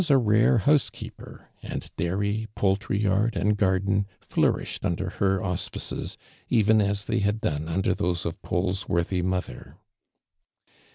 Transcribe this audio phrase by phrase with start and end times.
[0.09, 6.17] ""a rare housekeeper, and dairy, poiiltiy yard and gartlen, flourished under her .ui j'.ice.
[6.49, 9.77] even as they liaddone under thosi' of Taul' i worthy mother.